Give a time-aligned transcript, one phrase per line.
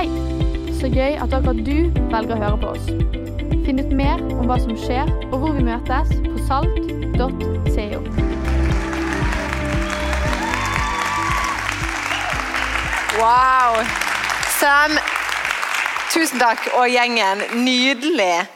[0.00, 0.08] Hei!
[0.80, 2.86] Så gøy at akkurat du velger å høre på oss.
[3.66, 7.98] Finn ut mer om hva som skjer, og hvor vi møtes på salt.co.
[13.18, 13.76] Wow!
[14.56, 14.96] Sam,
[16.14, 16.64] tusen takk.
[16.80, 18.46] Og gjengen, nydelig.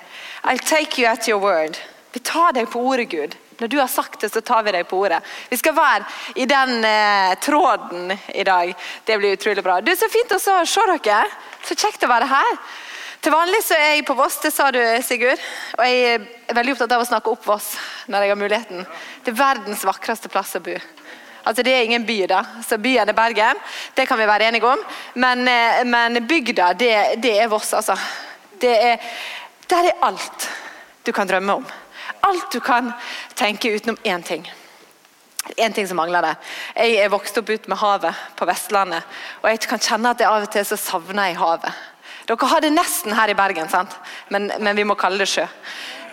[0.49, 1.77] I'll take you at your word.
[2.17, 3.37] Vi tar deg på ordet, Gud.
[3.59, 5.20] Når du har sagt det, så tar vi deg på ordet.
[5.50, 6.07] Vi skal være
[6.43, 8.75] i den eh, tråden i dag.
[9.07, 9.80] Det blir utrolig bra.
[9.80, 10.57] Du, Så fint å se
[11.05, 11.23] dere.
[11.64, 12.59] Så kjekt å være her.
[13.24, 15.41] Til vanlig så er jeg på Voss, det sa du, Sigurd.
[15.79, 17.70] Og jeg er veldig opptatt av å snakke opp Voss
[18.12, 18.82] når jeg har muligheten.
[19.24, 20.74] Det er verdens vakreste plass å bo.
[21.45, 22.43] Altså Det er ingen by, da.
[22.65, 23.60] Så byen er Bergen.
[23.96, 24.82] Det kan vi være enige om.
[25.15, 26.93] Men, eh, men bygda, det,
[27.24, 27.96] det, er Voss, altså.
[28.60, 29.09] Det er,
[29.73, 30.48] der er alt
[31.05, 31.66] du kan drømme om.
[32.24, 32.92] Alt du kan
[33.37, 34.46] tenke utenom én ting.
[35.56, 36.37] En ting som mangler det.
[36.77, 39.05] Jeg er vokst opp ut med havet på Vestlandet.
[39.42, 41.82] Og jeg kan kjenne at jeg av og til så savner jeg havet.
[42.24, 43.68] Dere har det nesten her i Bergen?
[44.32, 45.45] Men, men vi må kalle det sjø.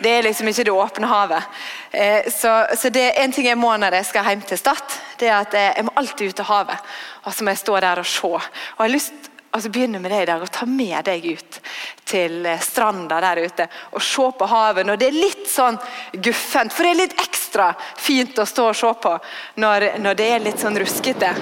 [0.01, 1.59] Det er liksom ikke det åpne havet.
[1.91, 4.97] Eh, så, så, det er en ting jeg må når jeg skal hjem til Stad,
[5.21, 6.93] det er at jeg må alltid ut til havet.
[7.23, 8.27] Og så må jeg stå der og se.
[8.27, 11.59] Og jeg har lyst altså begynne med det i dag og ta med deg ut
[12.07, 15.79] til eh, stranda der ute og se på havet når det er litt sånn
[16.13, 16.73] guffent.
[16.73, 19.15] For det er litt ekstra fint å stå og se på
[19.63, 21.33] når, når det er litt sånn ruskete.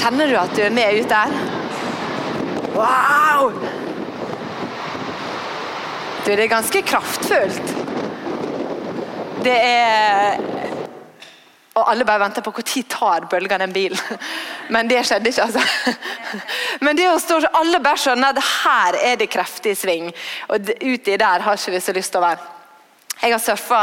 [0.00, 1.36] Kjenner du at du er med ut der?
[2.72, 3.52] Wow!
[6.22, 7.72] Du, det er ganske kraftfullt.
[9.42, 10.38] Det er
[11.72, 13.98] og alle bare venter på når tar bølga den bilen.
[14.74, 15.60] Men det skjedde ikke, altså.
[16.84, 20.10] Men det å stå alle bare skjønner at her er det kreftig sving.
[20.52, 22.50] Og uti der har ikke vi så lyst til å være.
[23.22, 23.80] Jeg har surfa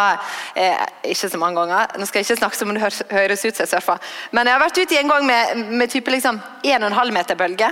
[0.60, 3.56] eh, ikke så mange ganger, nå skal jeg ikke snakke som om det høres ut
[3.56, 7.14] som jeg surfer, men jeg har vært ute en gang med, med type liksom 1,5
[7.16, 7.70] meter bølge.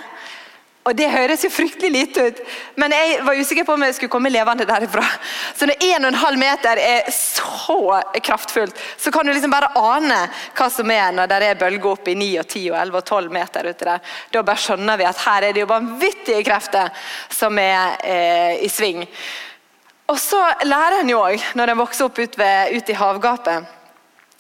[0.88, 2.38] Og Det høres jo fryktelig lite ut,
[2.80, 5.04] men jeg var usikker på om jeg skulle komme levende derifra.
[5.58, 10.22] Så når 1,5 meter er så kraftfullt, så kan du liksom bare ane
[10.56, 13.10] hva som er når det er bølger opp i 9, og 10, og 11 og
[13.12, 14.14] 12 meter ute der.
[14.32, 17.04] Da bare skjønner vi at her er det jo vanvittige krefter
[17.36, 19.04] som er eh, i sving.
[20.08, 23.74] Og så lærer en jo òg, når en vokser opp ved, ute i havgapet,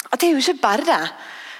[0.07, 1.01] at det er jo ikke bare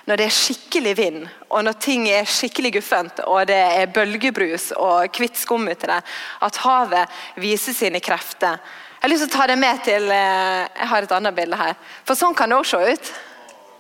[0.08, 4.72] når det er skikkelig vind, og når ting er skikkelig guffent, og det er bølgebrus
[4.76, 6.02] og hvitt skum uti det,
[6.44, 8.60] at havet viser sine krefter.
[8.98, 11.58] Jeg har lyst til å ta det med til eh, Jeg har et annet bilde
[11.60, 11.76] her.
[12.04, 13.12] For sånn kan det òg se ut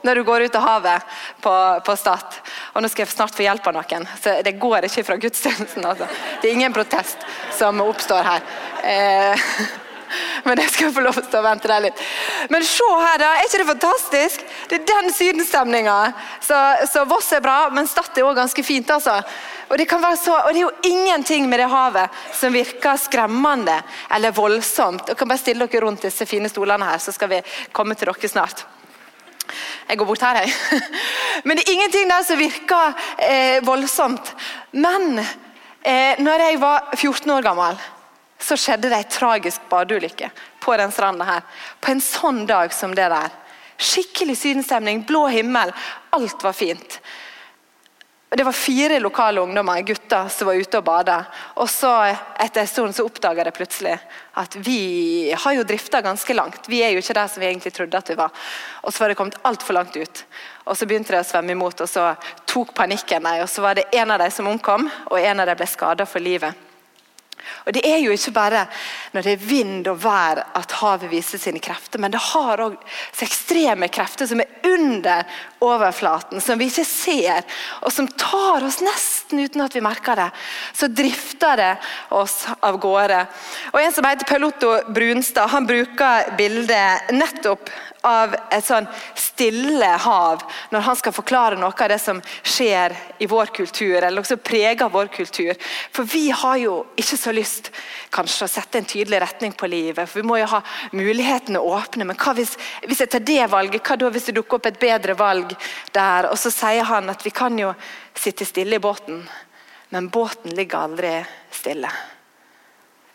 [0.06, 2.38] når du går ut av havet på, på Stad.
[2.76, 5.84] Og nå skal jeg snart få hjelp av noen, så det går ikke fra gudstjenesten.
[5.90, 6.08] Altså.
[6.40, 7.26] Det er ingen protest
[7.58, 8.48] som oppstår her.
[8.88, 9.50] Eh,
[10.48, 12.02] Men jeg skal få lov til å vente deg litt.
[12.54, 13.34] Men se her, da.
[13.36, 14.46] Er ikke det fantastisk?
[14.70, 15.98] Det er den sydenstemninga.
[16.40, 18.90] Så, så, Voss er bra, men Stad er òg ganske fint.
[18.96, 19.18] altså.
[19.68, 23.00] Og det, kan være så, og det er jo ingenting med det havet som virker
[23.02, 23.76] skremmende
[24.16, 25.04] eller voldsomt.
[25.10, 27.42] Dere kan bare stille dere rundt disse fine stolene her, så skal vi
[27.76, 28.64] komme til dere snart.
[29.88, 30.80] Jeg går bort her, jeg.
[31.48, 34.32] Men det er ingenting der som virker eh, voldsomt.
[34.72, 37.80] Men eh, når jeg var 14 år gammel
[38.40, 40.30] så skjedde det ei tragisk badeulykke
[40.64, 41.46] på den stranda her.
[41.82, 43.32] På en sånn dag som det der.
[43.78, 45.74] Skikkelig sydenstemning, blå himmel.
[46.18, 47.00] Alt var fint.
[48.30, 51.22] Det var fire lokale ungdommer, gutter, som var ute og bada.
[51.64, 51.92] Og så
[52.44, 53.94] etter en stund så oppdaga de plutselig
[54.38, 56.68] at vi har jo drifta ganske langt.
[56.68, 58.36] Vi er jo ikke der som vi egentlig trodde at vi var.
[58.84, 60.26] Og så var det kommet altfor langt ut.
[60.68, 62.10] Og så begynte de å svømme imot, og så
[62.46, 63.46] tok panikken dem.
[63.46, 66.06] Og så var det en av dem som omkom, og en av dem ble skada
[66.06, 66.67] for livet.
[67.66, 68.66] Og Det er jo ikke bare
[69.14, 72.78] når det er vind og vær at havet viser sine krefter, men det har òg
[73.22, 75.24] ekstreme krefter som er under
[75.64, 77.46] overflaten, som vi ikke ser,
[77.82, 80.30] og som tar oss nesten uten at vi merker det.
[80.78, 81.74] Så drifter det
[82.16, 83.24] oss av gårde.
[83.74, 87.70] Og En som heter Pelotto Brunstad, han bruker bildet nettopp
[88.08, 88.86] av et sånn
[89.18, 94.22] stille hav når han skal forklare noe av det som skjer i vår kultur, eller
[94.22, 95.54] også preger vår kultur.
[95.92, 97.72] For vi har jo ikke så lyst
[98.14, 100.62] kanskje å sette en tydelig retning på livet, for vi må jo ha
[100.96, 102.08] mulighetene åpne.
[102.08, 102.56] Men hvis,
[102.86, 105.47] hvis jeg tar det valget, hva da hvis det dukker opp et bedre valg
[105.96, 106.30] der?
[106.32, 107.74] Og så sier han at vi kan jo
[108.18, 109.24] sitte stille i båten,
[109.90, 111.14] men båten ligger aldri
[111.54, 111.92] stille.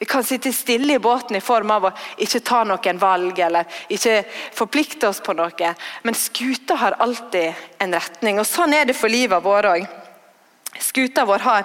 [0.02, 1.90] Vi kan sitte stille i båten i form av å
[2.24, 4.16] ikke ta noen valg eller ikke
[4.56, 5.74] forplikte oss på noe.
[6.02, 10.01] Men skuta har alltid en retning, og sånn er det for livet vårt òg.
[10.80, 11.64] Skuta vår har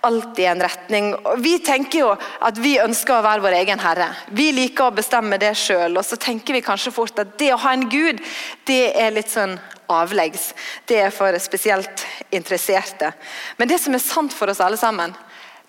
[0.00, 1.16] alltid en retning.
[1.38, 4.08] Vi tenker jo at vi ønsker å være vår egen herre.
[4.34, 5.96] Vi liker å bestemme det sjøl.
[5.98, 8.20] Og så tenker vi kanskje fort at det å ha en gud,
[8.66, 9.56] det er litt sånn
[9.88, 10.52] avleggs.
[10.90, 13.12] Det er for spesielt interesserte.
[13.56, 15.14] Men det som er sant for oss alle sammen,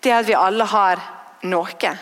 [0.02, 1.04] det er at vi alle har
[1.46, 1.94] noe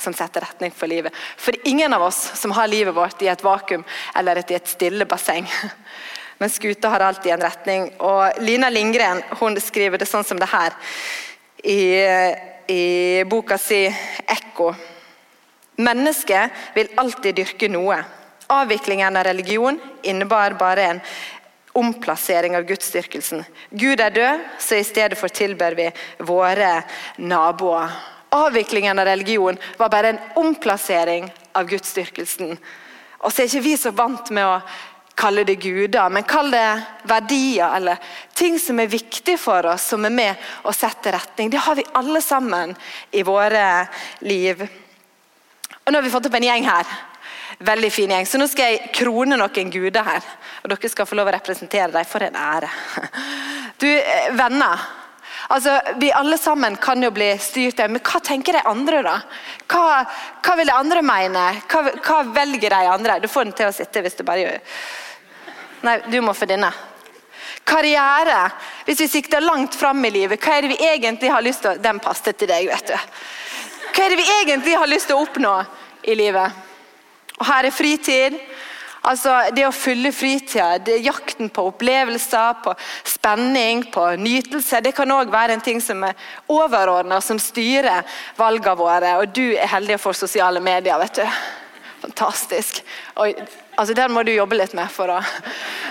[0.00, 1.12] som setter retning for livet.
[1.36, 3.84] For ingen av oss som har livet vårt i et vakuum
[4.16, 5.46] eller i et stille basseng.
[6.40, 7.90] Men skuta har alltid en retning.
[8.00, 10.72] Og Lina Lindgren hun skriver det sånn som det her
[11.62, 11.80] i,
[12.72, 12.84] i
[13.28, 13.82] boka si
[14.24, 14.72] 'Ekko'.
[15.84, 17.98] Mennesket vil alltid dyrke noe.
[18.48, 21.00] Avviklingen av religion innebar bare en
[21.72, 23.44] omplassering av gudsdyrkelsen.
[23.70, 26.82] Gud er død, så i stedet for tilber vi våre
[27.16, 27.92] naboer.
[28.32, 32.56] Avviklingen av religion var bare en omplassering av gudsdyrkelsen.
[33.20, 34.60] Og så er ikke vi så vant med å
[35.14, 37.98] kalle det guder, men kall det verdier eller
[38.34, 41.50] ting som er viktig for oss, som er med å sette retning.
[41.52, 42.74] Det har vi alle sammen
[43.10, 43.64] i våre
[44.24, 44.62] liv.
[45.84, 46.96] Og Nå har vi fått opp en gjeng her.
[47.58, 48.26] Veldig fin gjeng.
[48.26, 50.24] Så nå skal jeg krone noen guder her.
[50.62, 52.08] Og dere skal få lov å representere dem.
[52.08, 52.70] For en ære.
[53.80, 54.86] Du, eh, venner.
[55.50, 59.16] Altså, Vi alle sammen kan jo bli styrt av men hva tenker de andre, da?
[59.66, 60.04] Hva,
[60.46, 61.46] hva vil de andre mene?
[61.66, 63.18] Hva, hva, velger de andre?
[63.18, 64.60] Du får den til å sitte hvis du bare gjør
[65.80, 66.68] Nei, du må få denne.
[67.64, 68.50] Karriere.
[68.84, 71.72] Hvis vi sikter langt fram i livet, hva er det vi egentlig har lyst til
[71.72, 72.96] å Den passet til deg, vet du.
[73.90, 75.54] Hva er det vi egentlig har lyst til å oppnå
[76.04, 76.52] i livet?
[77.40, 78.36] Og Her er fritid.
[79.02, 82.74] Altså, Det å fylle fritida, jakten på opplevelser, på
[83.04, 86.14] spenning, på nytelse, det kan òg være en ting som er
[86.48, 88.04] overordna, som styrer
[88.36, 89.16] valgene våre.
[89.22, 90.98] Og du er heldig få sosiale medier.
[90.98, 91.26] vet du.
[92.00, 92.82] Fantastisk.
[93.16, 93.34] Oi,
[93.80, 94.90] altså Den må du jobbe litt med.
[94.92, 95.22] for å...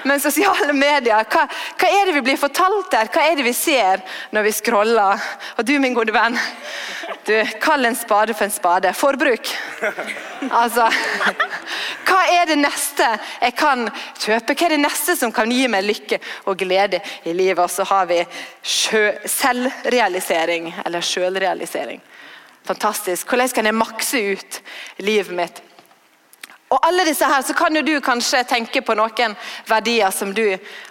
[0.07, 3.07] Men sosiale medier, hva, hva, er det vi blir fortalt der?
[3.11, 4.01] Hva er det vi ser
[4.35, 5.13] når vi scroller?
[5.57, 6.37] Og du, min gode venn,
[7.27, 8.93] du, kall en spade for en spade.
[8.95, 9.45] Forbruk.
[10.55, 10.85] Altså
[12.07, 13.07] Hva er det neste
[13.41, 13.79] jeg kan
[14.21, 14.53] kjøpe?
[14.53, 17.63] Hva er det neste som kan gi meg lykke og glede i livet?
[17.65, 18.19] Og så har vi
[18.63, 22.01] selvrealisering, eller sjølrealisering.
[22.69, 23.27] Fantastisk.
[23.27, 24.61] Hvordan kan jeg makse ut
[25.01, 25.68] livet mitt?
[26.69, 29.33] Og alle disse her, så kan jo du kanskje tenke på noen
[29.69, 30.45] verdier som du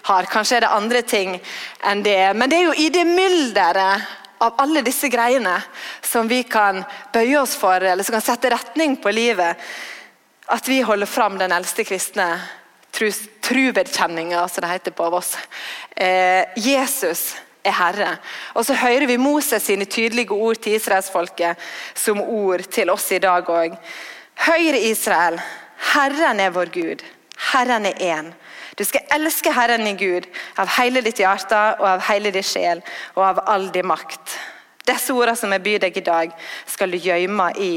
[0.08, 0.26] har.
[0.30, 1.36] Kanskje er det andre ting
[1.86, 2.32] enn det.
[2.34, 4.08] Men det er jo i det mylderet
[4.42, 5.56] av alle disse greiene
[6.02, 6.82] som vi kan
[7.14, 9.58] bøye oss for, eller som kan sette retning på livet,
[10.48, 12.30] at vi holder fram den eldste kristne
[13.44, 15.36] trubedkjenninga, som det heter på oss.
[15.94, 18.10] Eh, Jesus er Herre.
[18.54, 21.58] Og så hører vi Moses sine tydelige ord til israelsfolket
[21.94, 23.76] som ord til oss i dag òg.
[24.48, 25.38] Høyre Israel,
[25.94, 27.04] Herren er vår Gud.
[27.52, 28.32] Herren er én.
[28.78, 30.26] Du skal elske Herren i Gud
[30.58, 32.82] av hele ditt hjerte og av hele din sjel
[33.16, 34.36] og av all din makt.
[34.88, 36.30] Disse ordene som jeg byr deg i dag,
[36.66, 37.72] skal du gjemme i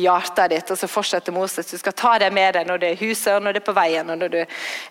[0.00, 0.70] hjertet ditt.
[0.72, 1.70] Og så fortsetter Moses.
[1.70, 3.68] Du skal ta det med deg når det er i huset, og når det er
[3.68, 4.40] på veien, og når du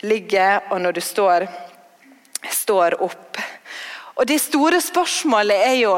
[0.08, 1.48] ligger og når du står,
[2.54, 3.42] står opp.
[4.16, 5.98] Og Det store spørsmålet er jo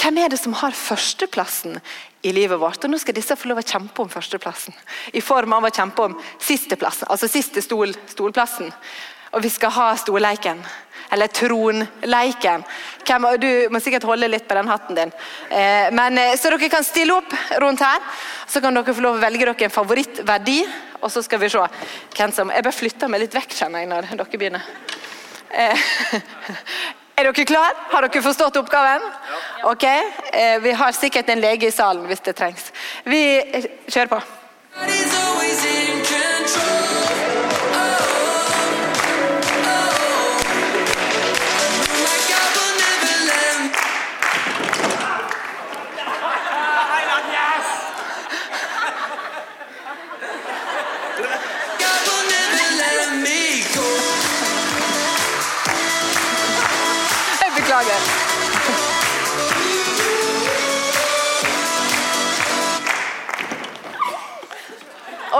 [0.00, 1.76] hvem er det som har førsteplassen
[2.22, 2.84] i livet vårt.
[2.84, 4.76] Og Nå skal disse få lov å kjempe om førsteplassen,
[5.12, 8.72] i form av å kjempe om sisteplassen, altså siste stol, stolplassen.
[9.30, 10.64] Og vi skal ha stolleiken.
[11.12, 12.62] eller tronleiken.
[13.42, 15.12] Du må sikkert holde litt på den hatten din.
[15.50, 17.98] Eh, men, eh, så dere kan stille opp rundt her.
[18.46, 20.68] Så kan dere få lov å velge dere en favorittverdi.
[21.02, 21.58] Og så skal vi se
[22.14, 24.62] hvem som Jeg bør flytte meg litt vekk, kjenner jeg, når dere begynner.
[27.20, 27.74] Er dere klar?
[27.92, 29.02] Har dere forstått oppgaven?
[29.68, 32.72] Ok, eh, Vi har sikkert en lege i salen hvis det trengs.
[33.04, 34.20] Vi eh, kjører på.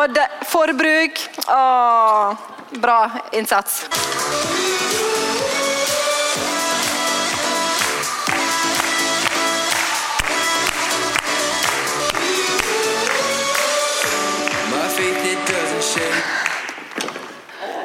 [0.01, 2.37] Og de, forbruk Åh,
[2.81, 3.87] Bra innsats.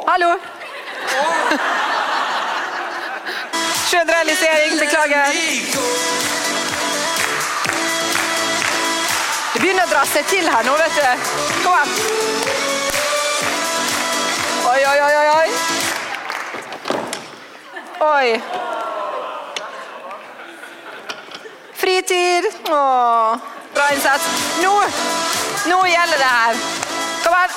[0.07, 0.37] Hallo!
[3.89, 6.34] Sjølrealisering, beklager.
[9.65, 11.01] Begynner å dra seg til her nå, vet du.
[11.63, 11.89] Kom an.
[14.69, 15.47] Oi, oi, oi, oi.
[18.05, 18.27] Oi.
[21.81, 22.45] Fritid.
[22.69, 24.29] Åh, bra innsats.
[24.61, 24.75] Nå,
[25.71, 26.53] nå gjelder det her.
[27.25, 27.49] Kom an.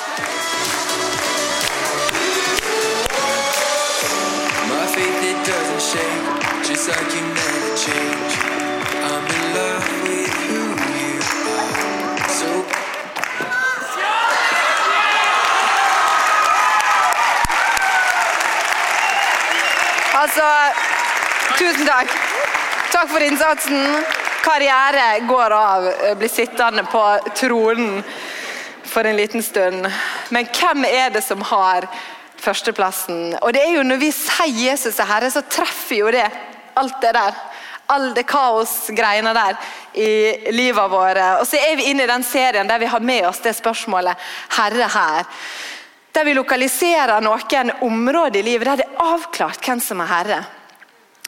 [6.69, 8.33] Just like you never change.
[9.01, 10.68] I'm in love.
[20.19, 20.47] Altså
[21.59, 22.11] Tusen takk.
[22.93, 24.03] Takk for innsatsen.
[24.43, 25.87] Karriere går av.
[26.19, 27.03] Blir sittende på
[27.35, 28.03] tronen
[28.87, 29.87] for en liten stund.
[30.29, 31.87] Men hvem er det som har
[32.39, 33.35] førsteplassen?
[33.41, 36.27] Og det er jo Når vi sier Jesus er herre, så treffer jo det
[36.79, 37.41] alt det der.
[37.89, 39.57] All det kaosgreiene der
[39.97, 41.19] i livet vårt.
[41.41, 44.15] Og så er vi inne i den serien der vi har med oss det spørsmålet
[44.49, 45.25] 'Herre her'.
[46.13, 50.39] Der vi lokaliserer noen områder i livet der det er avklart hvem som er herre.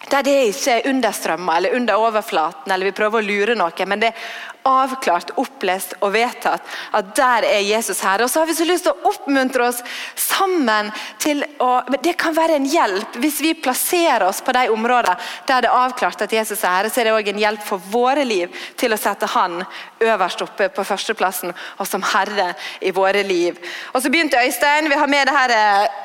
[0.10, 4.02] Der det ikke er understrømmer eller under overflaten, eller vi prøver å lure noe, men
[4.02, 4.24] det er
[4.68, 6.66] avklart, opplest og vedtatt
[6.98, 8.22] at der er Jesus her.
[8.24, 9.82] Og så har vi så lyst til å oppmuntre oss
[10.20, 10.92] sammen
[11.22, 15.64] til å Det kan være en hjelp hvis vi plasserer oss på de områdene der
[15.64, 16.90] det er avklart at Jesus er her.
[16.90, 19.62] Så er det òg en hjelp for våre liv til å sette Han
[20.02, 22.52] øverst oppe på førsteplassen og som Herre
[22.82, 23.58] i våre liv.
[23.94, 25.54] Og så begynte Øystein, Vi har med det her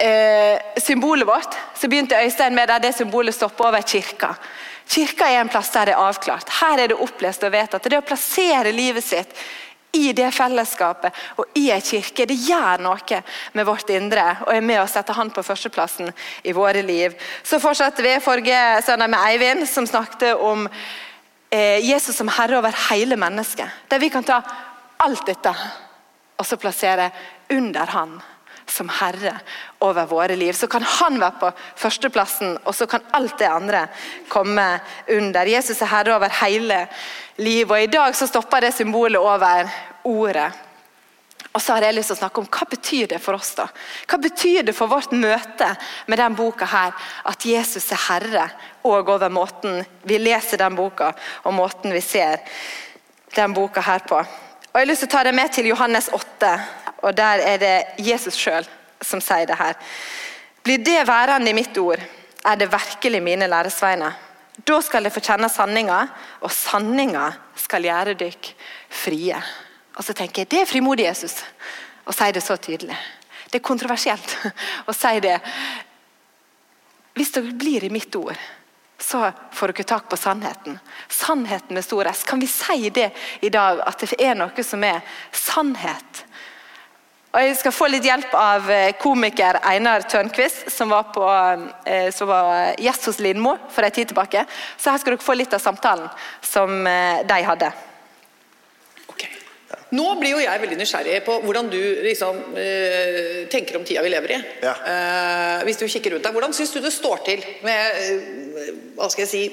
[0.00, 1.56] eh, symbolet vårt.
[1.74, 4.34] Så begynte Øystein med det, det symbolet stopper over kirka.
[4.86, 6.50] Kirka er en plass der det er avklart.
[6.60, 7.88] Her er det opplest og vedtatt.
[7.90, 9.32] Det å plassere livet sitt
[9.96, 13.20] i det fellesskapet og i en kirke, det gjør noe
[13.56, 16.12] med vårt indre og er med å sette han på førsteplassen
[16.44, 17.16] i våre liv.
[17.42, 20.68] Så fortsatte vi forrige søndag med Eivind, som snakket om
[21.50, 23.88] eh, Jesus som herre over hele mennesket.
[23.88, 24.42] Der vi kan ta
[25.02, 25.54] alt dette
[26.36, 27.10] og så plassere
[27.52, 28.18] under han
[28.70, 29.36] som herre
[29.84, 30.52] over våre liv.
[30.52, 33.86] Så kan han være på førsteplassen, og så kan alt det andre
[34.28, 34.66] komme
[35.08, 35.46] under.
[35.46, 36.84] Jesus er herre over hele
[37.36, 37.70] livet.
[37.70, 39.70] Og I dag så stopper det symbolet over
[40.04, 40.52] ordet.
[41.56, 43.54] Og så har jeg lyst til å snakke om Hva betyr det for oss?
[43.56, 43.64] da?
[44.04, 45.70] Hva betyr det for vårt møte
[46.06, 46.92] med denne boka her,
[47.24, 48.48] at Jesus er herre
[48.84, 52.44] og over måten vi leser den boka og måten vi ser
[53.36, 54.20] den boka her på?
[54.20, 56.50] Og Jeg har lyst til å ta det med til Johannes 8,
[57.06, 58.66] og der er det Jesus sjøl
[59.04, 59.76] som sier det her.
[60.66, 62.00] Blir det værende i mitt ord,
[62.44, 64.16] er det virkelig mine læresveiner.
[64.66, 66.00] Da skal dere få kjenne sanninga,
[66.40, 67.28] og sanninga
[67.60, 68.54] skal gjøre dere
[68.90, 69.38] frie.
[69.96, 71.38] Og så tenker jeg, Det er frimodig Jesus
[72.06, 72.96] å si det så tydelig.
[73.50, 74.36] Det er kontroversielt
[74.90, 75.38] å si det.
[77.14, 78.36] Hvis dere blir i mitt ord,
[78.98, 80.78] så får dere tak på sannheten.
[81.08, 82.24] Sannheten med stor S.
[82.24, 83.10] Kan vi si det
[83.40, 86.25] i dag, at det er noe som er sannhet?
[87.36, 91.24] Og Jeg skal få litt hjelp av eh, komiker Einar Tørnquist, som var, på,
[91.84, 94.46] eh, som var gjest hos Lindmo for en tid tilbake.
[94.80, 96.08] Så her skal dere få litt av samtalen
[96.40, 97.68] som eh, de hadde.
[99.12, 99.28] Okay.
[100.00, 101.78] Nå blir jo jeg veldig nysgjerrig på hvordan du
[102.08, 104.42] liksom, eh, tenker om tida vi lever i.
[104.64, 104.72] Ja.
[104.94, 109.12] Eh, hvis du kikker rundt deg, Hvordan syns du det står til med eh, hva
[109.12, 109.46] skal jeg si,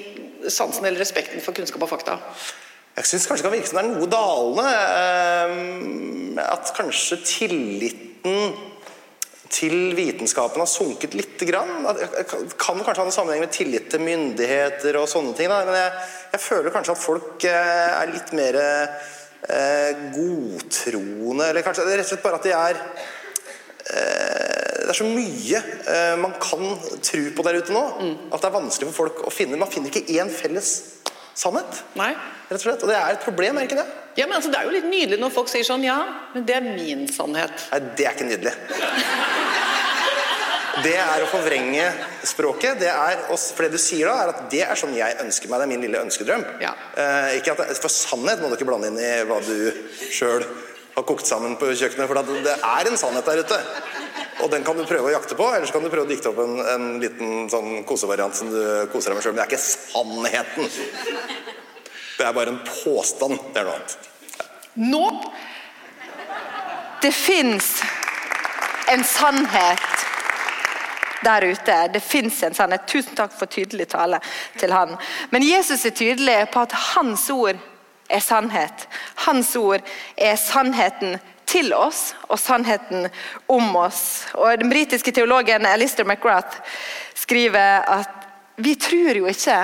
[0.48, 2.22] sansen eller respekten for kunnskap og fakta?
[2.94, 4.68] Jeg syns kanskje det kan virke som det er noe dalende.
[6.38, 8.54] eh, At kanskje tilliten
[9.54, 11.86] til vitenskapen har sunket lite grann.
[11.86, 15.48] At- Det kan kanskje ha en sammenheng med tillit til myndigheter og sånne ting.
[15.48, 15.64] Da.
[15.64, 15.92] Men jeg,
[16.32, 21.50] jeg føler kanskje at folk eh, er litt mer eh, godtroende.
[21.50, 22.80] Eller kanskje det rett og slett bare at de er
[23.90, 24.50] eh,
[24.84, 26.64] det er så mye eh, man kan
[27.00, 27.84] tro på der ute nå,
[28.34, 30.74] at det er vanskelig for folk å finne Man finner ikke én felles
[31.38, 31.82] sannhet.
[31.98, 32.12] Nei?
[32.48, 32.82] Rett og slett.
[32.84, 33.86] Og det er et problem, er ikke det?
[34.14, 35.98] Ja, men altså, Det er jo litt nydelig når folk sier sånn Ja,
[36.34, 37.68] men det er min sannhet.
[37.72, 38.54] Nei, det er ikke nydelig.
[40.82, 41.86] Det er å forvrenge
[42.26, 42.80] språket.
[42.82, 45.62] Det er, for det du sier da, er at det er sånn jeg ønsker meg.
[45.62, 46.44] Det er min lille ønskedrøm.
[46.62, 46.72] Ja.
[46.98, 49.54] Eh, ikke at det, for sannhet må du ikke blande inn i hva du
[50.10, 50.42] sjøl
[50.94, 52.10] har kokt sammen på kjøkkenet.
[52.10, 53.60] For det er en sannhet der ute.
[54.42, 56.30] Og den kan du prøve å jakte på, eller så kan du prøve å dikte
[56.32, 58.60] opp en, en liten sånn kosevariant som du
[58.92, 59.34] koser deg med sjøl.
[59.34, 60.70] Men det er ikke sannheten.
[62.14, 63.38] Det er bare en påstand.
[63.54, 64.10] Det er noe annet.
[64.74, 65.04] Nå
[67.04, 67.82] Det fins
[68.88, 69.90] en sannhet
[71.24, 71.76] der ute.
[71.92, 72.86] Det fins en sannhet.
[72.88, 74.20] Tusen takk for tydelig tale
[74.60, 74.96] til han.
[75.30, 77.60] Men Jesus er tydelig på at hans ord
[78.08, 78.88] er sannhet.
[79.26, 79.84] Hans ord
[80.16, 81.18] er sannheten
[81.54, 83.08] til oss og sannheten
[83.46, 84.26] om oss.
[84.34, 86.60] Og Den britiske teologen Alistair McGrath
[87.14, 89.58] skriver at vi tror jo ikke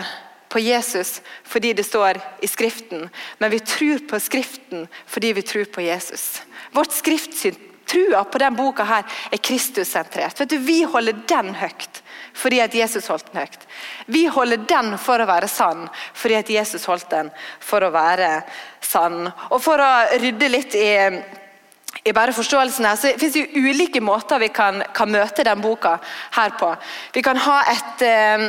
[0.50, 5.64] på Jesus fordi det står i Skriften, men vi tror på Skriften fordi vi tror
[5.70, 6.42] på Jesus.
[6.74, 7.58] Vårt skriftsyn,
[7.90, 10.38] trua på denne boka her, er Kristus-sentrert.
[10.40, 12.02] Vet du, Vi holder den høyt
[12.40, 13.64] fordi at Jesus holdt den høyt.
[14.06, 18.30] Vi holder den for å være sann fordi at Jesus holdt den for å være
[18.80, 19.26] sann.
[19.50, 19.92] Og For å
[20.22, 20.90] rydde litt i
[22.04, 25.98] i bare forståelsen her, så finnes det ulike måter vi kan, kan møte den boka
[26.36, 26.72] her på.
[27.14, 28.44] Vi kan ha et, eh,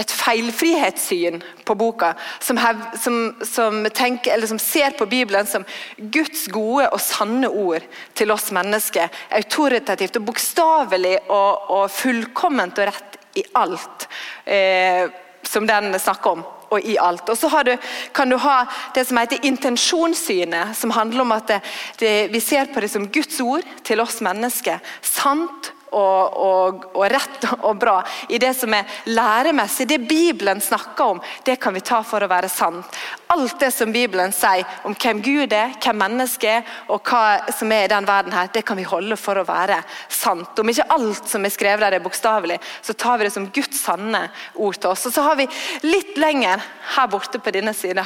[0.00, 5.66] et feilfrihetssyn på boka, som, hev, som, som, tenker, som ser på Bibelen som
[5.98, 7.86] Guds gode og sanne ord
[8.18, 9.12] til oss mennesker.
[9.38, 14.08] Autoritativt og bokstavelig og, og fullkomment og rett i alt
[14.46, 15.06] eh,
[15.46, 16.44] som den snakker om.
[16.74, 17.28] Og i alt.
[17.30, 17.74] Og så du,
[18.14, 18.64] kan du ha
[18.94, 21.60] det som heter intensjonssynet, som handler om at det,
[22.00, 24.82] det, vi ser på det som Guds ord til oss mennesker.
[25.04, 27.98] Sant og, og, og, rett og bra.
[28.28, 32.30] I det som er læremessig, det Bibelen snakker om, det kan vi ta for å
[32.30, 32.98] være sant.
[33.34, 37.72] Alt det som Bibelen sier om hvem Gud er, hvem mennesket er, og hva som
[37.74, 39.80] er i den verden her, det kan vi holde for å være
[40.12, 40.58] sant.
[40.58, 43.82] Om ikke alt som er skrevet der er bokstavelig, så tar vi det som Guds
[43.84, 45.06] sanne ord til oss.
[45.08, 45.48] Og så har vi
[45.86, 46.62] litt lenger
[46.94, 48.04] her borte på denne sida,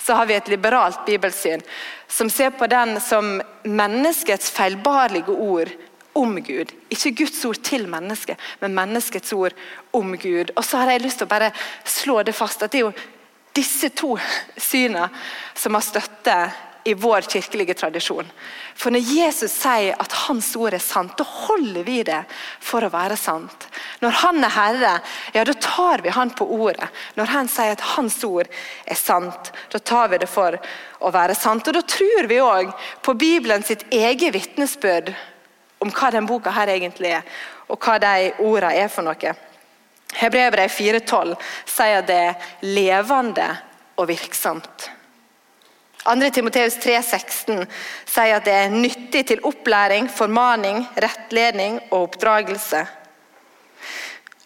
[0.00, 1.62] så har vi et liberalt bibelsyn
[2.10, 5.70] som ser på den som menneskets feilbarlige ord
[6.12, 6.72] om Gud.
[6.90, 9.56] Ikke Guds ord til mennesket, men menneskets ord
[9.96, 10.52] om Gud.
[10.56, 11.52] Og så har jeg lyst til å bare
[11.84, 12.96] slå det fast at det er jo
[13.56, 14.16] disse to
[14.56, 15.08] synene
[15.58, 16.40] som har støtte
[16.84, 18.28] i vår kirkelige tradisjon.
[18.74, 22.20] For når Jesus sier at hans ord er sant, da holder vi det
[22.64, 23.66] for å være sant.
[24.00, 24.92] Når han er herre,
[25.36, 26.88] ja da tar vi han på ordet.
[27.18, 28.48] Når han sier at hans ord
[28.86, 30.56] er sant, da tar vi det for
[31.00, 31.68] å være sant.
[31.68, 32.72] Og Da tror vi òg
[33.04, 35.12] på Bibelen sitt eget vitnesbyrd
[35.80, 37.26] om hva denne boka her egentlig er,
[37.68, 39.34] og hva de ordene er for noe.
[40.20, 41.36] Hebrevet 4,12
[41.70, 43.46] sier det er levende
[44.00, 44.90] og virksomt.
[46.00, 46.30] 2.
[46.32, 47.66] Timoteus 3,16
[48.08, 52.80] sier at det er nyttig til opplæring, formaning, rettledning og oppdragelse.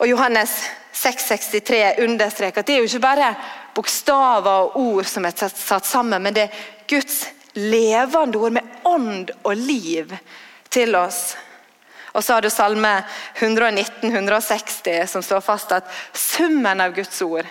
[0.02, 0.56] Og Johannes
[0.94, 3.34] 6,63 understreker at det er jo ikke bare
[3.74, 7.22] bokstaver og ord som er satt sammen, men det er Guds
[7.54, 10.10] levende ord med ånd og liv
[10.75, 11.35] til oss.
[12.14, 12.93] Og så har du Salme
[13.40, 17.47] 119-160 som slår fast at summen av Guds ord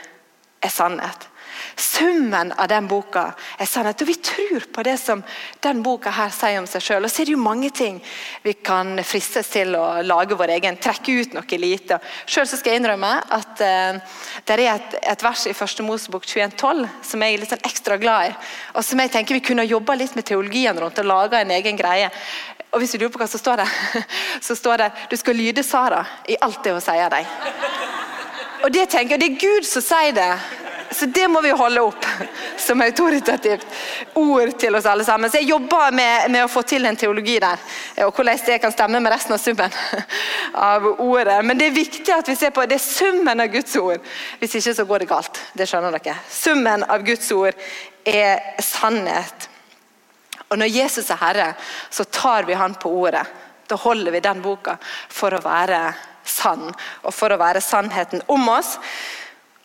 [0.64, 1.30] er sannhet.
[1.76, 3.26] Summen av den boka
[3.58, 4.02] er sannhet.
[4.02, 5.24] Og vi tror på det som
[5.64, 7.08] den boka her sier om seg sjøl.
[7.10, 8.00] Så er det jo mange ting
[8.44, 12.00] vi kan fristes til å lage vår egen, trekke ut noe lite.
[12.30, 16.86] Sjøl skal jeg innrømme at uh, det er et, et, vers i første Mosebok 21,12
[17.10, 18.36] som jeg er litt sånn ekstra glad i.
[18.78, 21.80] Og som jeg tenker vi kunne jobba litt med teologien rundt og laga en egen
[21.80, 22.12] greie.
[22.74, 23.78] Og hvis du lurer på hva som står der,
[24.48, 27.30] så står det du skal lyde Sara i alt det hun sier deg.
[28.64, 30.32] Og Det tenker jeg, det er Gud som sier det.
[30.94, 32.06] Så det må vi holde opp
[32.66, 33.66] som autoritativt
[34.20, 35.32] ord til oss alle sammen.
[35.32, 37.62] Så jeg jobber med, med, å få til en teologi der,
[38.06, 39.74] og hvordan det kan stemme med resten av summen
[40.72, 41.40] av ordet.
[41.46, 44.04] Men det er viktig at vi ser på det er summen av Guds ord.
[44.42, 45.42] Hvis ikke så går det galt.
[45.58, 46.20] Det skjønner dere.
[46.30, 47.58] Summen av Guds ord
[48.06, 49.50] er sannhet.
[50.54, 51.50] Og Når Jesus er herre,
[51.90, 53.26] så tar vi han på ordet.
[53.68, 54.78] Da holder vi den boka
[55.10, 55.82] for å være
[56.24, 56.68] sann,
[57.04, 58.76] og for å være sannheten om oss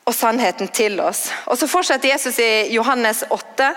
[0.08, 1.26] og sannheten til oss.
[1.46, 3.68] Og Så fortsetter Jesus i Johannes 8,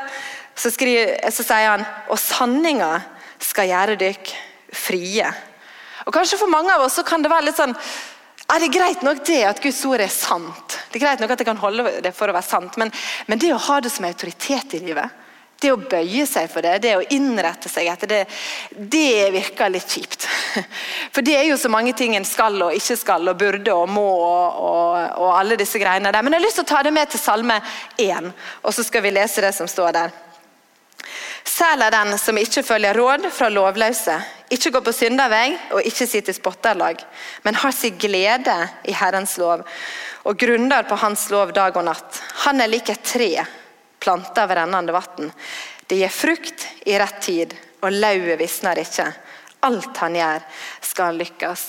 [0.56, 2.94] så, skriver, så sier han og sanninga
[3.42, 4.32] skal gjøre dykk
[4.72, 5.28] frie.
[6.06, 7.76] Og Kanskje for mange av oss så kan det være litt sånn
[8.52, 10.80] er det greit nok det at Guds ord er sant.
[10.92, 12.92] Det er greit nok at jeg kan holde det for å være sant, men,
[13.28, 15.21] men det å ha det som autoritet i livet
[15.62, 18.22] det å bøye seg for det, det å innrette seg etter det,
[18.72, 20.26] det virker litt kjipt.
[21.14, 23.90] For det er jo så mange ting en skal og ikke skal og burde og
[23.92, 26.26] må og, og, og alle disse greiene der.
[26.26, 27.60] Men jeg har lyst til å ta det med til Salme
[28.02, 28.32] 1,
[28.66, 30.20] og så skal vi lese det som står der.
[31.48, 34.18] Sel er den som ikke følger råd fra lovløse,
[34.54, 37.02] ikke går på syndervei og ikke sitter i spotterlag,
[37.46, 38.58] men har sin glede
[38.90, 39.66] i Herrens lov
[40.26, 42.22] og grunner på Hans lov dag og natt.
[42.46, 43.32] Han er lik et tre
[44.02, 45.32] planta ved rennende vann.
[45.88, 49.08] Det gir frukt i rett tid, og lauvet visner ikke.
[49.68, 50.44] Alt han gjør,
[50.82, 51.66] skal lykkes.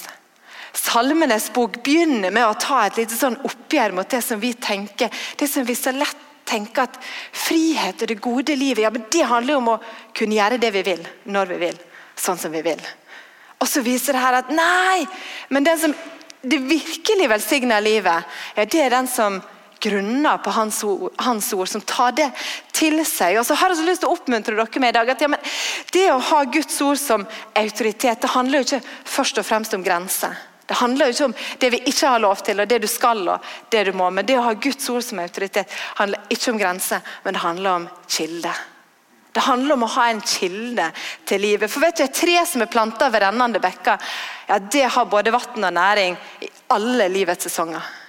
[0.73, 5.12] Salmenes bok begynner med å ta et lite sånn oppgjør mot det som vi tenker,
[5.37, 6.97] det som vi så lett tenker at
[7.37, 9.81] frihet og det gode livet ja, men det handler om å
[10.16, 11.79] kunne gjøre det vi vil, når vi vil,
[12.18, 12.81] sånn som vi vil.
[13.62, 15.05] Og så viser det her at nei,
[15.53, 15.95] men den som
[16.42, 18.25] det virkelig velsigner livet,
[18.57, 19.38] ja, det er den som
[19.83, 22.29] grunner på hans ord, hans ord, som tar det
[22.75, 23.38] til seg.
[23.40, 25.31] Og så har jeg så lyst til å oppmuntre dere med i dag at ja,
[25.92, 27.27] Det å ha Guds ord som
[27.59, 28.83] autoritet, det handler jo ikke
[29.16, 30.38] først og fremst om grenser.
[30.66, 33.27] Det handler jo ikke om det vi ikke har lov til, og det du skal
[33.29, 34.09] og det du må.
[34.11, 37.81] Men det å ha Guds ord som autoritet handler ikke om grenser, men det handler
[37.81, 38.53] om kilde.
[39.33, 40.90] Det handler om å ha en kilde
[41.29, 41.71] til livet.
[41.73, 44.12] For vet du, tre som er planta ved rennende bekker,
[44.49, 48.01] ja, det har både vann og næring i alle livets sesonger.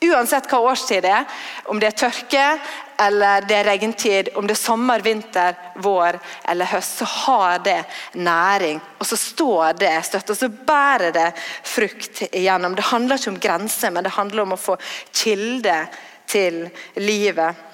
[0.00, 2.44] Uansett hva årstid det er, om det er tørke
[3.04, 6.16] eller det er regntid, om det er sommer, vinter, vår
[6.48, 7.78] eller høst, så har det
[8.16, 8.80] næring.
[8.96, 11.26] Og så står det støtt, og så bærer det
[11.68, 12.76] frukt igjennom.
[12.76, 14.76] Det handler ikke om grenser, men det handler om å få
[15.12, 15.76] kilde
[16.28, 16.62] til
[17.00, 17.69] livet.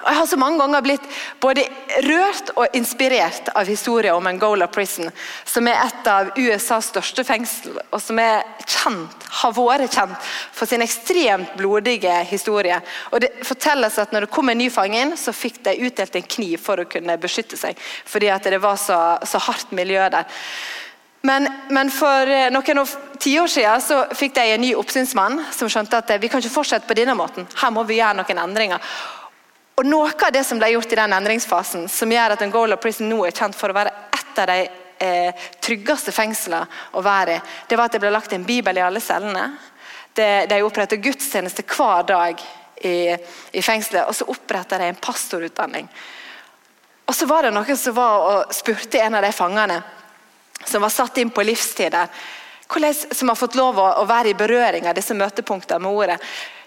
[0.00, 1.08] Og Jeg har så mange ganger blitt
[1.42, 1.66] både
[2.06, 5.10] rørt og inspirert av historien om Angola Prison,
[5.44, 10.70] som er et av USAs største fengsel, og som er kjent, har vært kjent for
[10.70, 12.80] sin ekstremt blodige historie.
[13.12, 16.16] Og Det fortelles at når det kom en ny fange inn, så fikk de utdelt
[16.16, 17.76] en kniv for å kunne beskytte seg,
[18.08, 20.24] fordi at det var så, så hardt miljø der.
[21.22, 22.86] Men, men, for eh, noen
[23.20, 26.88] tiår siden så fikk de en ny oppsynsmann som skjønte at vi kan ikke fortsette
[26.88, 27.44] på denne måten.
[27.60, 28.80] Her må vi gjøre noen endringer.
[29.80, 33.08] Og Noe av det som ble gjort i den endringsfasen, som gjør at Angola Prison
[33.08, 34.58] nå er kjent for å være et av de
[35.00, 37.40] eh, tryggeste fengslene å være i,
[37.70, 39.46] det var at det ble lagt en bibel i alle cellene.
[40.12, 42.44] Det, de opprettet gudstjeneste hver dag
[42.84, 43.16] i,
[43.56, 45.88] i fengselet, og så oppretter de en pastorutdanning.
[47.08, 49.80] Og så var det noen som var og spurte en av de fangene
[50.60, 52.12] som var satt inn på livstid der,
[53.16, 56.20] som har fått lov å, å være i berøring av disse møtepunktene med ordet.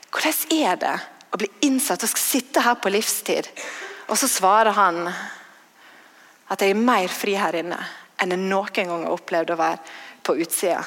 [0.10, 1.00] Hvordan er det
[1.34, 3.50] og bli innsatt og skal sitte her på livstid.
[4.08, 7.80] Og så svarer han at jeg er mer fri her inne
[8.22, 10.84] enn jeg noen gang har opplevd å være på utsida.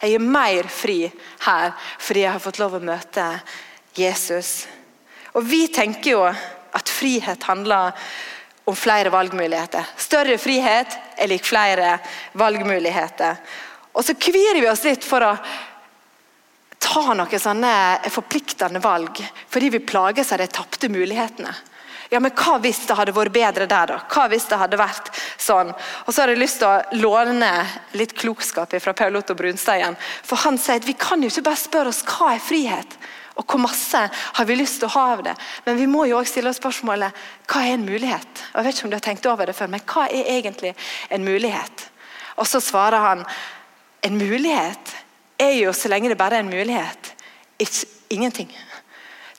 [0.00, 1.02] Jeg er mer fri
[1.46, 3.24] her fordi jeg har fått lov å møte
[3.96, 4.68] Jesus.
[5.34, 7.96] Og Vi tenker jo at frihet handler
[8.68, 9.88] om flere valgmuligheter.
[9.96, 11.96] Større frihet er lik flere
[12.38, 13.40] valgmuligheter.
[13.96, 15.32] Og så kvir vi oss litt for å
[16.80, 17.72] ta noen sånne
[18.10, 21.52] forpliktende valg fordi vi plages av de tapte mulighetene.
[22.10, 23.98] Ja, men Hva hvis det hadde vært bedre der, da?
[24.10, 25.70] Hva hvis det hadde vært sånn?
[25.70, 27.50] Og så har jeg lyst til å låne
[27.94, 29.94] litt klokskap fra Paul Otto Brunstein.
[30.26, 32.96] For han sier at vi kan jo ikke bare spørre oss hva er frihet,
[33.38, 35.36] og hvor masse har vi lyst til å ha av det.
[35.68, 38.42] Men vi må jo også stille oss spørsmålet hva er en mulighet?
[38.50, 40.74] Og jeg vet ikke om du har tenkt over det før, men hva er egentlig
[41.14, 41.86] en mulighet?
[42.42, 43.24] Og så svarer han
[44.02, 44.96] en mulighet
[45.40, 47.14] er jo, så lenge det bare er en mulighet,
[47.60, 48.50] ikke, ingenting.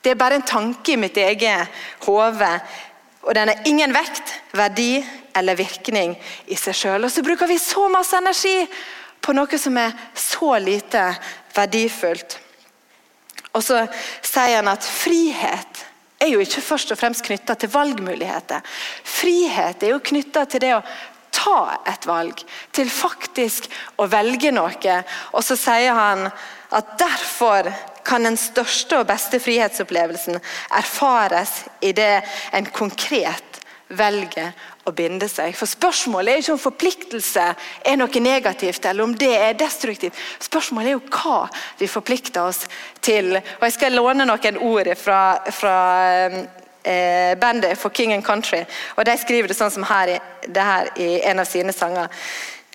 [0.02, 1.68] Det er bare en tanke i mitt eget
[2.06, 2.52] hode.
[3.22, 5.04] Og den har ingen vekt, verdi
[5.36, 6.16] eller virkning
[6.50, 7.06] i seg sjøl.
[7.06, 8.56] Og så bruker vi så masse energi
[9.22, 11.04] på noe som er så lite
[11.54, 12.38] verdifullt.
[13.52, 13.84] Og så
[14.24, 15.84] sier han at frihet
[16.22, 18.62] er jo ikke først og fremst knytta til valgmuligheter.
[19.04, 20.84] Frihet er jo knytta til det å
[21.32, 22.42] ta et valg,
[22.72, 24.98] til faktisk å velge noe.
[25.32, 26.28] Og så sier han
[26.72, 27.70] at derfor
[28.06, 30.38] kan den største og beste frihetsopplevelsen
[30.74, 33.60] erfares i det en konkret
[33.92, 34.52] velger
[34.88, 35.54] å binde seg.
[35.56, 37.44] For Spørsmålet er ikke om forpliktelse
[37.86, 40.16] er noe negativt eller om det er destruktivt.
[40.42, 41.44] Spørsmålet er jo hva
[41.78, 42.64] vi forplikter oss
[43.04, 43.36] til.
[43.36, 45.76] Og Jeg skal låne noen ord fra, fra
[46.84, 48.64] eh, bandet for King and Country.
[48.96, 52.08] og De skriver det sånn som her, det her i en av sine sanger.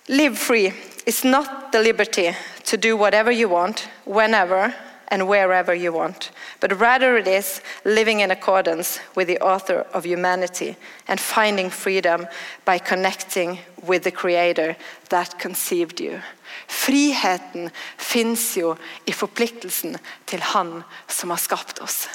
[0.08, 0.74] Live free
[1.06, 4.74] is not the liberty to do whatever you want, whenever
[5.10, 10.06] and wherever you want, but rather it is living in accordance with the author of
[10.06, 10.76] humanity
[11.08, 12.28] and finding freedom
[12.66, 14.76] by connecting with the creator
[15.10, 16.22] that conceived you.
[16.68, 22.08] Friheten fins jo i forpliktelsen til Han som har skapt oss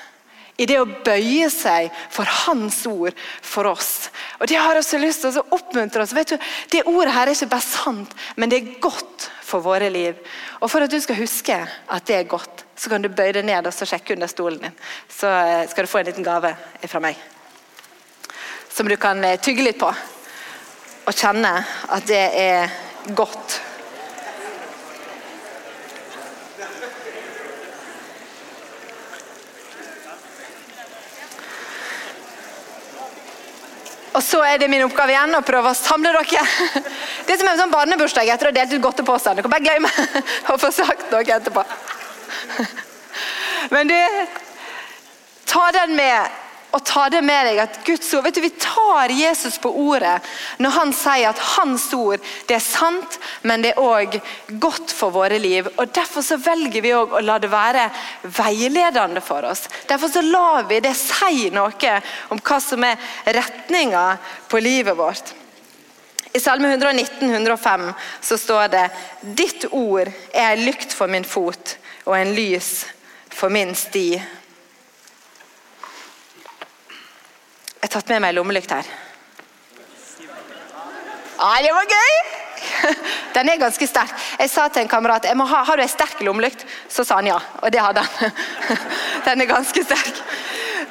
[0.63, 4.11] i det å bøye seg for Hans ord for oss.
[4.39, 6.15] Og Det har jeg så lyst til å oppmuntre oss.
[6.15, 6.39] Vet du,
[6.71, 10.15] Det ordet her er ikke bare sant, men det er godt for våre liv.
[10.61, 13.45] Og For at du skal huske at det er godt, så kan du bøye deg
[13.47, 14.79] ned og sjekke under stolen din.
[15.09, 16.55] Så eh, skal du få en liten gave
[16.87, 17.19] fra meg.
[18.73, 19.91] Som du kan eh, tygge litt på.
[21.03, 21.53] Og kjenne
[21.91, 22.71] at det er
[23.15, 23.52] godt
[34.13, 36.45] Og så er det min oppgave igjen å prøve å samle dere.
[37.25, 39.39] Det er som en sånn barnebursdag etter å ha delt ut godteposer.
[39.39, 39.91] Dere bare glemme
[40.53, 41.65] å få sagt noe etterpå.
[43.73, 43.99] Men du,
[45.49, 46.42] ta den med
[46.73, 50.15] og ta det med deg at Guds ord, vet du, Vi tar Jesus på ordet
[50.63, 54.17] når han sier at hans ord det er sant, men det er òg
[54.63, 55.69] godt for våre liv.
[55.77, 57.89] og Derfor så velger vi å la det være
[58.23, 59.67] veiledende for oss.
[59.89, 61.95] Derfor så lar vi det si noe
[62.33, 64.07] om hva som er retninga
[64.49, 65.35] på livet vårt.
[66.33, 68.87] I Salme 119, 105 så står det
[69.21, 72.87] Ditt ord er en lykt for min fot og en lys
[73.29, 74.17] for min sti.
[77.83, 78.87] Jeg har tatt med meg lommelykt her.
[81.43, 82.13] Ah, det var gøy!
[83.35, 84.13] Den er ganske sterk.
[84.39, 86.61] Jeg sa til en kamerat jeg ha, har du en sterk lommelykt.
[86.87, 88.37] Så sa han ja, og det hadde han.
[89.27, 90.21] Den er ganske sterk.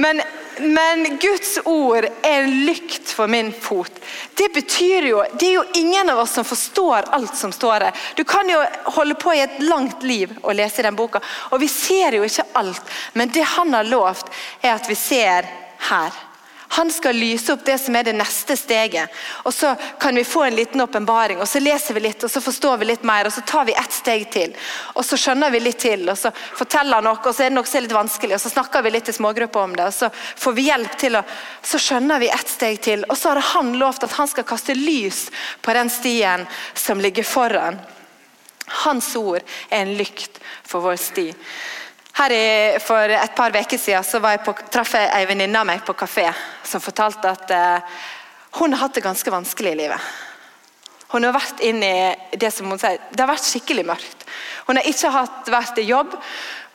[0.04, 0.20] Men,
[0.60, 4.02] men, Guds ord er en lykt for min fot.
[4.36, 8.02] Det betyr jo Det er jo ingen av oss som forstår alt som står her.
[8.20, 8.60] Du kan jo
[8.98, 11.24] holde på i et langt liv og lese den boka,
[11.56, 12.92] og vi ser jo ikke alt.
[13.14, 14.28] Men det han har lovt,
[14.60, 15.48] er at vi ser
[15.88, 16.20] her
[16.72, 19.12] Han skal lyse opp det som er det neste steget.
[19.44, 22.42] Og Så kan vi få en liten åpenbaring, og så leser vi litt, og så
[22.42, 23.26] forstår vi litt mer.
[23.26, 24.56] og Så tar vi ett steg til,
[24.96, 26.10] og så skjønner vi litt til.
[26.10, 28.42] og Så forteller han noe, og så er det noe som er litt vanskelig, og
[28.42, 29.86] så snakker vi litt i smågrupper om det.
[29.86, 30.10] og Så
[30.46, 31.24] får vi hjelp til å
[31.62, 33.06] Så skjønner vi ett steg til.
[33.10, 35.30] Og så har han lovt at han skal kaste lys
[35.62, 37.80] på den stien som ligger foran.
[38.68, 41.34] Hans ord er en lykt for vår sti.
[42.18, 45.68] Her i, For et par uker siden var jeg på, traff jeg ei venninne av
[45.68, 46.28] meg på kafé
[46.68, 48.02] som fortalte at eh,
[48.60, 50.10] hun har hatt det ganske vanskelig i livet.
[51.12, 54.28] Hun har vært inn i det som hun sier, det har vært skikkelig mørkt.
[54.68, 56.14] Hun har ikke hatt, vært i jobb,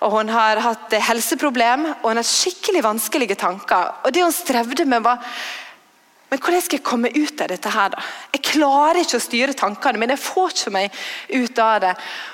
[0.05, 3.95] og hun har hatt helseproblem og hun har skikkelig vanskelige tanker.
[4.05, 5.25] Og Det hun strevde med, var
[6.27, 8.03] men hvordan skal jeg komme ut av dette her, da?
[8.35, 10.17] Jeg klarer ikke å styre tankene mine.
[10.17, 10.97] Jeg får ikke meg
[11.31, 11.93] ut av det.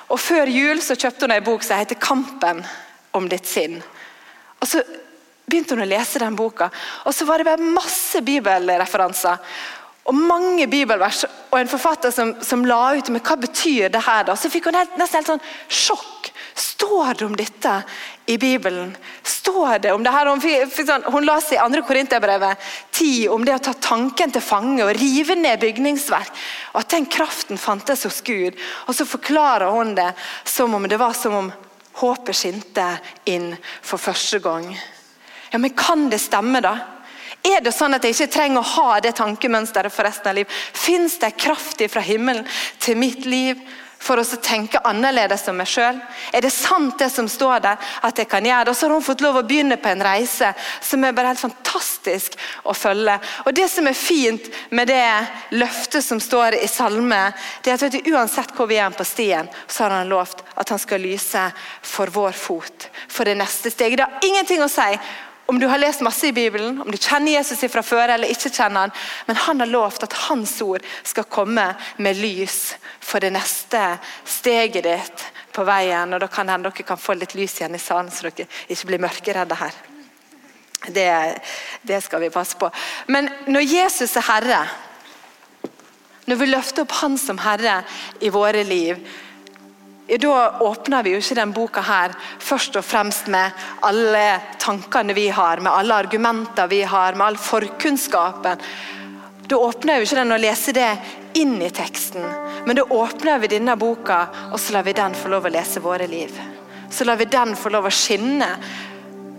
[0.09, 2.65] Og Før jul så kjøpte hun en bok som heter 'Kampen
[3.13, 3.83] om ditt sinn'.
[4.61, 4.83] Og så
[5.47, 6.71] begynte hun å lese den boka,
[7.05, 9.39] og så var det bare masse bibelreferanser.
[10.11, 11.23] Og mange bibelvers,
[11.53, 14.35] og en forfatter som, som la ut med hva betyr det her da.
[14.35, 16.33] Så fikk hun helt, nesten helt sånn sjokk.
[16.59, 17.75] Står det om dette
[18.27, 18.91] i Bibelen?
[19.23, 20.27] Står det om det her?
[20.27, 20.43] Hun,
[20.75, 21.85] sånn, hun la seg i 2.
[21.87, 26.35] Korinterbrevet 10 om det å ta tanken til fange og rive ned bygningsverk.
[26.75, 28.59] Og at den kraften fantes hos Gud.
[28.89, 30.11] Og så forklarer hun det
[30.43, 31.53] som om det var som om
[32.01, 32.87] håpet skinte
[33.29, 33.53] inn
[33.83, 34.71] for første gang.
[35.53, 36.79] Ja, Men kan det stemme, da?
[37.43, 40.53] Er det sånn at jeg ikke trenger å ha det tankemønsteret for resten av livet?
[40.53, 42.47] Fins det kraft fra himmelen
[42.79, 43.59] til mitt liv
[44.03, 46.01] for å tenke annerledes om meg sjøl?
[46.35, 48.75] Er det sant det som står der, at jeg kan gjøre det?
[48.75, 51.45] Og så har hun fått lov å begynne på en reise som er bare helt
[51.45, 52.37] fantastisk
[52.67, 53.19] å følge.
[53.47, 55.07] Og Det som er fint med det
[55.55, 57.25] løftet som står i salme,
[57.63, 60.75] det er at du, uansett hvor vi er på stien, så har han lovt at
[60.75, 61.49] han skal lyse
[61.83, 64.01] for vår fot, for det neste steget.
[64.01, 64.91] Det har ingenting å si
[65.47, 68.51] om du har lest masse i Bibelen, om du kjenner Jesus fra før eller ikke
[68.53, 68.93] kjenner han,
[69.27, 71.65] men han har lovt at hans ord skal komme
[71.97, 73.81] med lys for det neste
[74.25, 76.15] steget ditt på veien.
[76.15, 78.93] og Da kan hende dere kan få litt lys igjen i salen, så dere ikke
[78.93, 79.83] blir mørkeredde her.
[80.87, 81.11] Det,
[81.87, 82.71] det skal vi passe på.
[83.07, 84.63] Men når Jesus er herre,
[86.27, 87.83] når vi løfter opp Han som herre
[88.23, 88.99] i våre liv,
[90.21, 94.25] da åpner vi jo ikke den boka her først og fremst med alle
[94.61, 98.61] tankene vi har, med alle argumenter vi har, med all forkunnskapen.
[99.49, 100.91] Da åpner vi ikke den og leser det
[101.41, 102.25] inn i teksten,
[102.67, 105.81] men da åpner vi denne boka, og så lar vi den få lov å lese
[105.81, 106.37] våre liv.
[106.93, 108.51] Så lar vi den få lov å skinne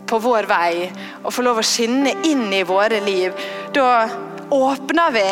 [0.09, 0.89] på vår vei,
[1.21, 3.37] og få lov å skinne inn i våre liv.
[3.73, 4.07] Da
[4.53, 5.27] åpner vi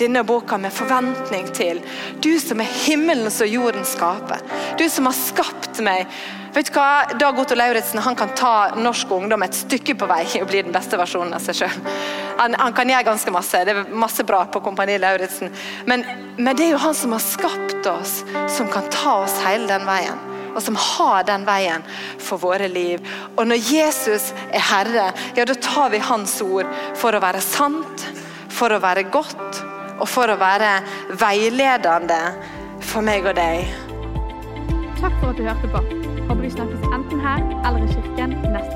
[0.00, 1.80] denne boka med forventning til
[2.24, 4.42] du som er himmelens og jordens skaper.
[4.78, 6.08] Du som har skapt meg.
[6.54, 7.06] Vet du hva?
[7.20, 10.98] Dag Otto Lauritzen kan ta norsk ungdom et stykke på vei og bli den beste
[10.98, 11.76] versjonen av seg sjøl.
[12.40, 13.60] Han, han, kan gjøre ganske masse.
[13.66, 15.52] Det er masse bra på Kompani Lauritzen.
[15.86, 16.04] Men,
[16.40, 19.86] men det er jo han som har skapt oss, som kan ta oss hele den
[19.88, 21.84] veien og som har den veien
[22.18, 22.98] for våre liv.
[23.36, 25.04] Og når Jesus er Herre,
[25.36, 26.66] ja, da tar vi Hans ord
[26.98, 28.06] for å være sant,
[28.50, 29.60] for å være godt
[30.00, 30.72] og for å være
[31.20, 32.20] veiledende
[32.90, 33.68] for meg og deg.
[35.00, 35.80] Takk for at du hørte på.
[36.28, 38.69] Håper vi snakkes enten her eller i kirken neste